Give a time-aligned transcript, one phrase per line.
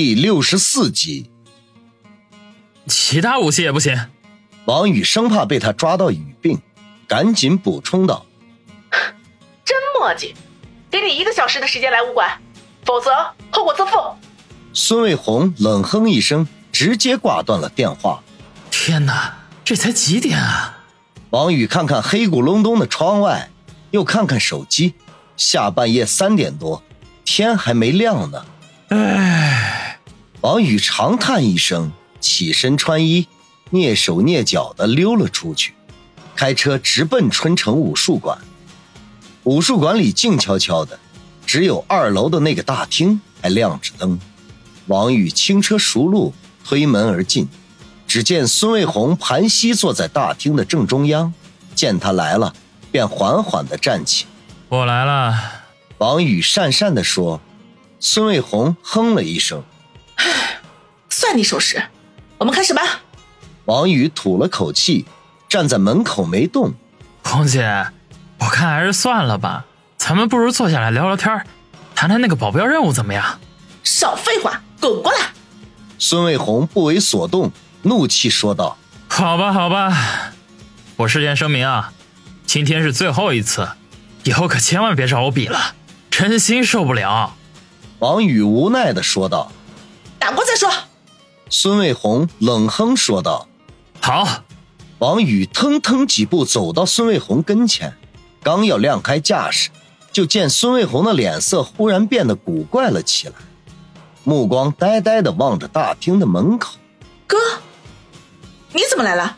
[0.00, 1.28] 第六十四集，
[2.86, 3.98] 其他武器也不行。
[4.64, 6.62] 王宇生怕被他抓到语病，
[7.08, 8.24] 赶紧补充道
[9.66, 10.36] ：“真墨迹，
[10.88, 12.40] 给你一个小时的时间来武馆，
[12.84, 13.10] 否则
[13.50, 13.96] 后果自负。”
[14.72, 18.22] 孙卫红冷哼一声，直接挂断了电话。
[18.70, 20.78] 天哪，这才几点啊？
[21.30, 23.50] 王宇看看黑咕隆咚的窗外，
[23.90, 24.94] 又看看手机，
[25.36, 26.84] 下半夜三点多，
[27.24, 28.46] 天还没亮呢。
[28.90, 29.47] 唉，
[30.40, 33.26] 王宇长叹一声，起身穿衣，
[33.72, 35.74] 蹑手蹑脚的溜了出去，
[36.36, 38.38] 开车直奔春城武术馆。
[39.42, 40.96] 武术馆里静悄悄的，
[41.44, 44.16] 只有二楼的那个大厅还亮着灯。
[44.86, 46.32] 王宇轻车熟路，
[46.64, 47.48] 推门而进，
[48.06, 51.34] 只见孙卫红盘膝坐在大厅的正中央，
[51.74, 52.54] 见他来了，
[52.92, 54.26] 便缓缓的站起。
[54.68, 55.34] 我来了。
[55.98, 57.40] 王宇讪讪的说。
[58.00, 59.60] 孙卫红哼了一声
[61.28, 61.82] ：“算你守时，
[62.38, 62.80] 我们开始吧。”
[63.66, 65.04] 王宇吐了口气，
[65.46, 66.72] 站在门口没动。
[67.22, 67.86] 红姐，
[68.38, 69.66] 我看还是算了吧，
[69.98, 71.44] 咱们不如坐下来聊聊天，
[71.94, 73.38] 谈谈那个保镖任务怎么样？
[73.84, 75.18] 少废话，滚过来！
[75.98, 80.32] 孙卫红不为所动，怒气说道：“好吧，好吧，
[80.96, 81.92] 我事先声明啊，
[82.46, 83.68] 今天是最后一次，
[84.24, 85.74] 以后可千万别找我比了，
[86.08, 87.34] 真心受不了。”
[88.00, 89.52] 王宇无奈的说道
[90.18, 90.72] ：“打过再说。”
[91.50, 93.48] 孙卫红冷哼说道
[94.00, 94.44] ：“好。”
[94.98, 97.94] 王宇腾腾几步走到孙卫红跟前，
[98.42, 99.70] 刚要亮开架势，
[100.10, 103.34] 就见孙卫红的脸色忽然变得古怪了起来，
[104.24, 106.74] 目光呆呆的望着大厅的门口。
[107.28, 107.36] “哥，
[108.72, 109.36] 你怎么来了？”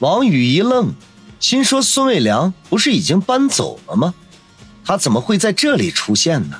[0.00, 0.92] 王宇一愣，
[1.40, 4.12] 心说：“孙卫良不是已经搬走了吗？
[4.84, 6.58] 他怎么会在这里出现呢？”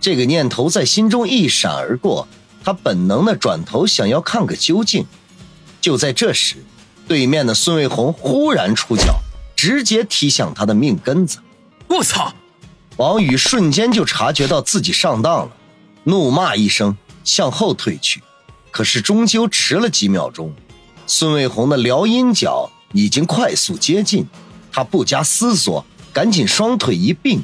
[0.00, 2.26] 这个念头在心中一闪而过，
[2.64, 5.06] 他本能的转头想要看个究竟。
[5.80, 6.56] 就在这时，
[7.06, 9.20] 对面的孙卫红忽然出脚，
[9.54, 11.38] 直接踢向他的命根子。
[11.88, 12.32] 我操！
[12.96, 15.50] 王宇瞬间就察觉到自己上当了，
[16.04, 18.22] 怒骂一声，向后退去。
[18.70, 20.54] 可是终究迟了几秒钟，
[21.06, 24.26] 孙卫红的撩阴脚已经快速接近，
[24.72, 27.42] 他不加思索，赶紧双腿一并，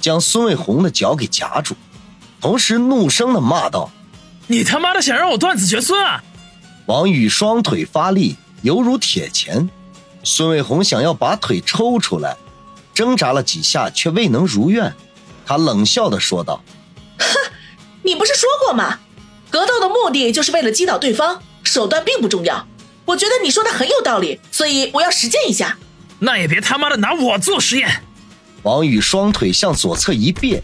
[0.00, 1.74] 将孙卫红的脚给夹住。
[2.40, 3.90] 同时怒声的骂道
[4.50, 6.20] ：“你他妈的想让我断子绝孙啊！”
[6.86, 9.70] 王宇双腿发力，犹如铁钳。
[10.24, 12.36] 孙卫红想要把腿抽出来，
[12.92, 14.92] 挣扎了几下，却未能如愿。
[15.46, 16.64] 他冷笑的说道
[17.18, 17.26] ：“哼，
[18.02, 18.98] 你不是说过吗？
[19.50, 22.66] 格斗的目的就是为了击倒对方，手段并不重要。
[23.04, 25.78] 我觉得你说的很有道理，所以我要实践一下。
[26.18, 28.02] 那也别他妈的拿我做实验。”
[28.64, 30.60] 王宇双腿向左侧一别。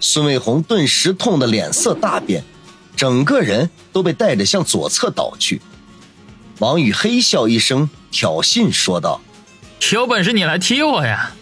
[0.00, 2.44] 孙卫红顿时痛得脸色大变，
[2.96, 5.60] 整个人都被带着向左侧倒去。
[6.58, 9.20] 王宇嘿笑一声，挑衅说道
[9.92, 11.32] ：“有本事你来踢我呀！”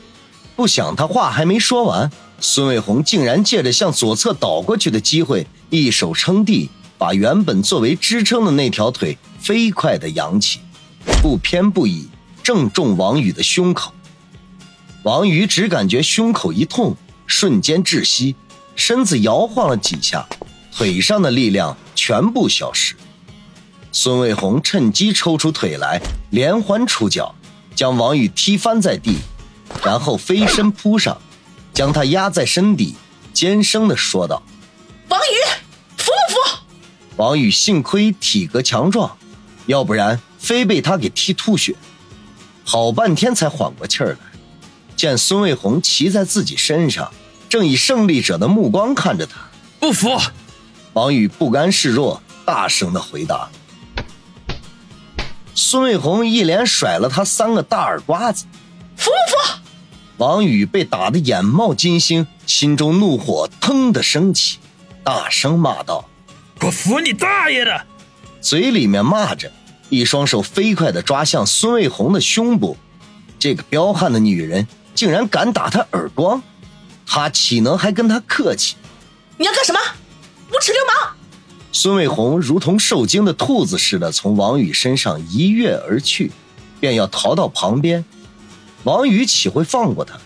[0.57, 10.61] 不想他话还没说完，孙卫红竟然借着向左侧倒过去的机会，一手撑地，把原本作为支撑的那条腿飞快地扬起，
[11.23, 12.09] 不偏不倚，
[12.43, 13.93] 正中王宇的胸口。
[15.03, 16.95] 王宇只感觉胸口一痛，
[17.27, 18.35] 瞬间窒息。
[18.77, 20.27] 身子摇晃了几下，
[20.75, 22.95] 腿上的力量全部消失。
[23.93, 26.01] 孙卫红趁机抽出腿来，
[26.31, 27.35] 连环出脚，
[27.75, 29.17] 将王宇踢翻在地，
[29.85, 31.21] 然后飞身扑上，
[31.75, 32.95] 将他压在身底，
[33.33, 34.43] 尖声的说道
[35.09, 35.35] ：“王宇，
[35.97, 36.65] 服不服？”
[37.17, 39.17] 王宇幸亏体格强壮，
[39.67, 41.75] 要不然非被他给踢吐血。
[42.65, 44.19] 好半天才缓过气儿来，
[44.95, 47.11] 见孙卫红骑在自己身上。
[47.49, 49.41] 正以胜利者的目光看着他，
[49.81, 50.09] 不服。
[50.93, 53.49] 王宇不甘示弱，大声的回答。
[55.55, 58.47] 孙卫红一连甩了他三个大耳刮子，
[58.97, 59.61] 服不服？
[60.17, 64.59] 王宇被打得眼冒金星，心中怒火腾的升起，
[65.05, 66.09] 大声骂道
[66.61, 67.87] ：“我服你大爷的！”
[68.43, 69.53] 嘴里面骂着，
[69.91, 72.77] 一双手飞快的抓向孙卫红的胸部。
[73.39, 76.43] 这个彪悍的女人竟然敢打他耳光！
[77.07, 78.77] 他岂能还跟他客气？
[79.37, 79.79] 你要干什么？
[80.53, 80.90] 无耻流氓！
[81.83, 86.31] 孙卫红如同受惊的兔子似的从王宇身上一跃而去，
[86.79, 88.05] 便要逃到旁边。
[88.85, 90.21] 王宇岂会放过他？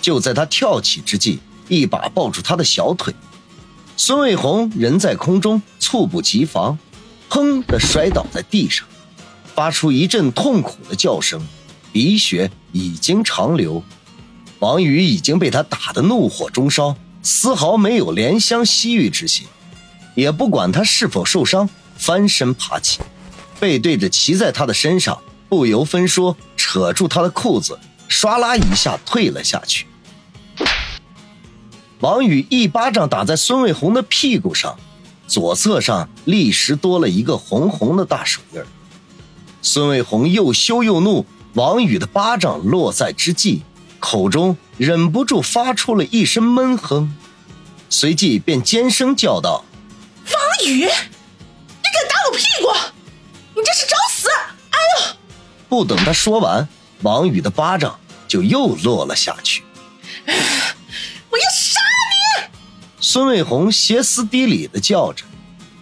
[0.00, 3.14] 就在他跳起之际，一把抱住他的小腿。
[3.98, 6.78] 孙卫红人在空中猝不及防，
[7.28, 8.86] 砰的摔倒在地上，
[9.54, 11.38] 发出一阵痛苦的叫声，
[11.92, 13.82] 鼻血已经长流。
[14.60, 19.46] 王宇已经被他打得怒火中烧，丝毫没有怜香惜玉之心。
[20.14, 23.00] 也不管他是否受伤，翻身爬起，
[23.58, 25.18] 背对着骑在他的身上，
[25.48, 27.78] 不由分说扯住他的裤子，
[28.08, 29.86] 唰啦一下退了下去。
[32.00, 34.76] 王宇一巴掌打在孙卫红的屁股上，
[35.26, 38.60] 左侧上立时多了一个红红的大手印
[39.62, 41.24] 孙卫红又羞又怒，
[41.54, 43.62] 王宇的巴掌落在之际，
[43.98, 47.16] 口中忍不住发出了一声闷哼，
[47.88, 49.64] 随即便尖声叫道
[50.54, 52.68] ：“王宇，你敢打我屁股？
[53.56, 54.28] 你这是找死！
[54.70, 55.16] 哎呦！”
[55.68, 56.68] 不等他说完，
[57.02, 57.98] 王宇的巴掌
[58.28, 59.64] 就又落了下去。
[60.26, 61.80] 我要杀
[62.40, 62.46] 你！
[63.00, 65.24] 孙卫红歇斯底里的叫着：“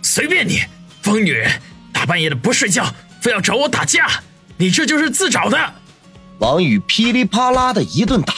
[0.02, 0.62] 随便你，
[1.02, 1.60] 疯女人，
[1.92, 2.86] 大半夜的不睡觉。”
[3.20, 4.20] 非要找我打架，
[4.56, 5.74] 你这就是自找的！
[6.38, 8.34] 王宇噼里啪啦的一顿打，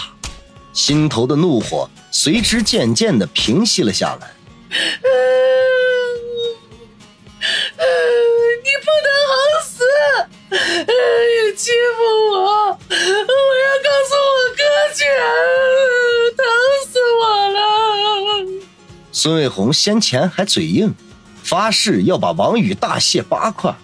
[0.74, 4.34] 心头的怒火随之渐渐的平息了下来。
[11.56, 12.02] 欺负
[12.32, 14.62] 我，我要告诉我哥
[14.92, 15.04] 去，
[16.36, 16.44] 疼
[16.88, 17.58] 死我了！
[19.12, 20.92] 孙卫红先前还嘴硬，
[21.44, 23.74] 发誓要把王宇大卸八块。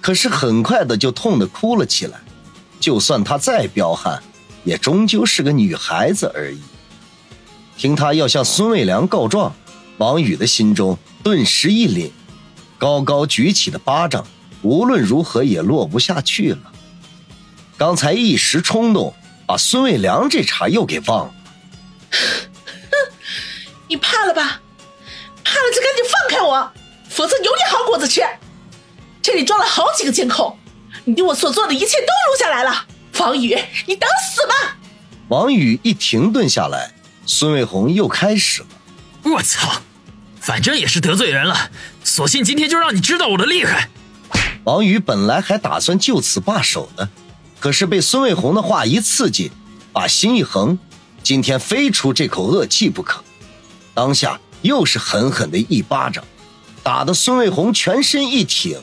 [0.00, 2.20] 可是很快的就痛得哭了起来，
[2.80, 4.20] 就算她再彪悍，
[4.64, 6.60] 也终究是个女孩子而已。
[7.76, 9.54] 听她要向孙卫良告状，
[9.98, 12.10] 王宇的心中顿时一凛，
[12.76, 14.26] 高高举起的巴掌
[14.62, 16.72] 无论如何也落不下去了。
[17.76, 19.14] 刚才一时冲动，
[19.46, 21.34] 把孙卫良这茬又给忘了。
[22.10, 22.18] 哼，
[23.88, 24.60] 你怕了吧？
[25.42, 26.72] 怕了就赶紧放开我，
[27.08, 28.22] 否则有你好果子吃！
[29.20, 30.56] 这里装了好几个监控，
[31.04, 32.86] 你对我所做的一切都录下来了。
[33.18, 34.76] 王宇，你等死吧！
[35.28, 36.92] 王宇一停顿下来，
[37.26, 38.68] 孙卫红又开始了。
[39.24, 39.82] 我操，
[40.40, 41.70] 反正也是得罪人了，
[42.02, 43.88] 索性今天就让你知道我的厉害。
[44.64, 47.08] 王宇本来还打算就此罢手的，
[47.64, 49.50] 可是被孙卫红的话一刺激，
[49.90, 50.78] 把心一横，
[51.22, 53.24] 今天非出这口恶气不可。
[53.94, 56.22] 当下又是狠狠的一巴掌，
[56.82, 58.78] 打得孙卫红全身一挺。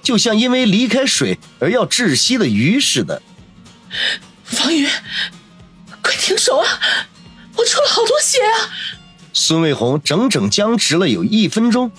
[0.00, 3.20] 就像因为离开水而要窒息的鱼似的，
[4.44, 4.86] 方宇，
[6.00, 6.66] 快停手啊！
[7.56, 8.70] 我出了好多血啊！
[9.32, 11.90] 孙卫红整整僵持了有一分钟，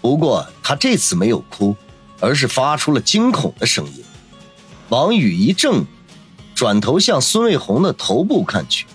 [0.00, 1.76] 不过他这次没有哭，
[2.18, 4.04] 而是发出了惊恐的声音。
[4.94, 5.86] 王宇一怔，
[6.54, 8.86] 转头向孙卫红的头部看去，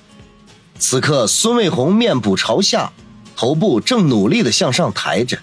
[0.80, 2.94] 此刻孙卫红面部朝下，
[3.36, 5.38] 头部正努力的向上抬着，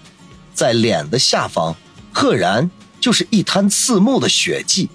[0.55, 1.75] 在脸的下方，
[2.11, 2.71] 赫然。
[2.99, 4.89] 就是一滩刺目的血迹，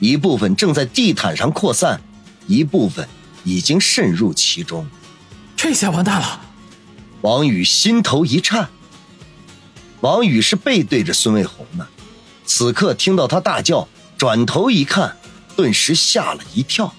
[0.00, 2.00] 一部分正在地毯上扩散，
[2.46, 3.06] 一部分
[3.44, 4.86] 已经渗入其中。
[5.54, 6.40] 这下完蛋了！
[7.20, 8.70] 王宇心头一颤。
[10.00, 11.86] 王宇是背对着孙卫红的，
[12.46, 13.86] 此刻听到他大叫，
[14.16, 15.16] 转头一看，
[15.56, 16.94] 顿时吓了一跳。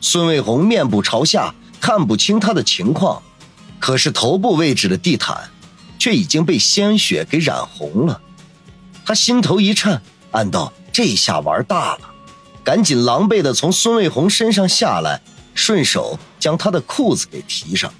[0.00, 3.22] 孙卫红面部朝下，看不清他的情况，
[3.80, 5.50] 可是头部位置的地毯，
[5.98, 8.20] 却已经被鲜血给染红了。
[9.04, 10.02] 他心头一颤，
[10.32, 12.00] 暗道：“这下玩大了！”
[12.62, 15.22] 赶紧狼狈地从孙卫红身上下来，
[15.54, 17.92] 顺手将他的裤子给提上。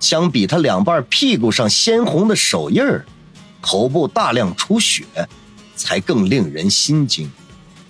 [0.00, 3.06] 相比他两半屁股上鲜红的手印儿，
[3.62, 5.04] 头部大量出血，
[5.76, 7.30] 才更令人心惊。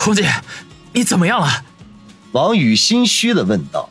[0.04, 0.30] 红姐，
[0.92, 1.64] 你怎么样了？
[2.32, 3.88] 王宇心虚的问道。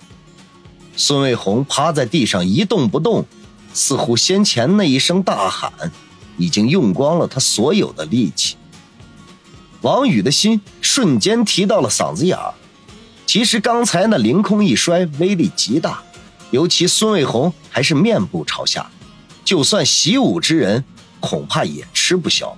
[0.96, 3.26] 孙卫红趴在地上一动不动，
[3.74, 5.74] 似乎先前那一声大喊，
[6.38, 8.58] 已经用光了他所有的力气。
[9.82, 12.54] 王宇的心瞬间提到了嗓子眼儿。
[13.26, 16.04] 其实刚才那凌空一摔威力极大，
[16.52, 18.88] 尤其孙卫红还是面部朝下，
[19.44, 20.86] 就算习武之人
[21.20, 22.56] 恐怕也吃不消。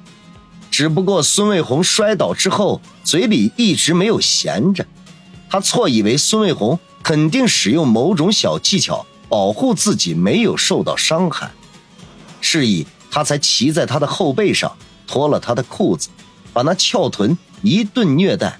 [0.77, 4.85] 只不过孙卫红摔倒之后嘴里一直没有闲着，
[5.49, 11.49] 他错以为孙卫红肯定使用某种小技巧保护自己没有受到伤害，
[12.41, 14.75] 是以他才骑在他的后背上
[15.07, 16.09] 脱了他的裤子。
[16.51, 18.59] 把那翘臀一顿虐待，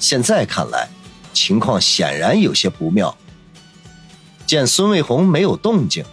[0.00, 0.88] 现在看来，
[1.32, 3.16] 情况显然有些不妙。
[4.48, 6.04] 见孙卫红没有动静，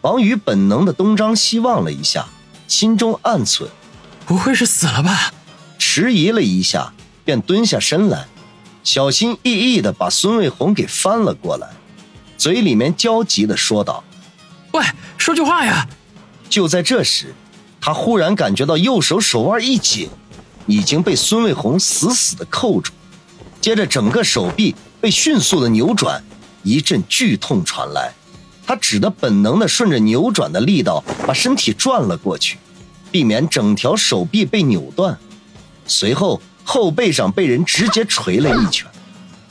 [0.00, 2.26] 王宇本能的东张西望了一下，
[2.66, 3.68] 心中暗忖：
[4.30, 5.32] 不会是死了吧？
[5.76, 6.92] 迟疑了一下，
[7.24, 8.28] 便蹲下身来，
[8.84, 11.66] 小心翼翼的把孙卫红给翻了过来，
[12.38, 14.04] 嘴里面焦急的说道
[14.70, 14.84] ：“喂，
[15.18, 15.84] 说句话呀！”
[16.48, 17.34] 就在这时，
[17.80, 20.08] 他忽然感觉到右手手腕一紧。
[20.66, 22.92] 已经被孙卫红死死的扣住，
[23.60, 26.22] 接着整个手臂被迅速的扭转，
[26.62, 28.12] 一阵剧痛传来，
[28.64, 32.58] 他只得本能的顺着扭转的力道把身体转了过去，
[33.10, 35.18] 避免整条手臂被扭断。
[35.86, 38.86] 随后，后背上被人直接捶了一拳，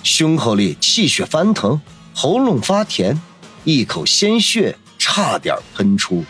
[0.03, 1.79] 胸口里气血翻腾，
[2.13, 3.19] 喉咙发甜，
[3.65, 6.23] 一口鲜血差点喷出。